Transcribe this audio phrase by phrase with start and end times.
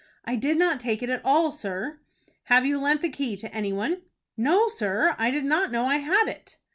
[0.25, 1.99] "I did not take it at all, sir."
[2.45, 4.01] "Have you lent the key to any one?"
[4.35, 5.13] "No, sir.
[5.19, 6.57] I did not know I had it."